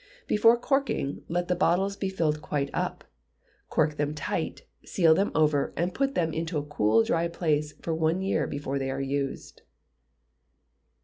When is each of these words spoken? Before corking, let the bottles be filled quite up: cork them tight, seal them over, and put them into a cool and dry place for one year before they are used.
Before 0.25 0.57
corking, 0.57 1.21
let 1.29 1.47
the 1.47 1.53
bottles 1.55 1.95
be 1.95 2.09
filled 2.09 2.41
quite 2.41 2.71
up: 2.73 3.03
cork 3.69 3.97
them 3.97 4.15
tight, 4.15 4.63
seal 4.83 5.13
them 5.13 5.31
over, 5.35 5.73
and 5.77 5.93
put 5.93 6.15
them 6.15 6.33
into 6.33 6.57
a 6.57 6.63
cool 6.65 7.01
and 7.01 7.05
dry 7.05 7.27
place 7.27 7.73
for 7.83 7.93
one 7.93 8.23
year 8.23 8.47
before 8.47 8.79
they 8.79 8.89
are 8.89 8.99
used. 8.99 9.61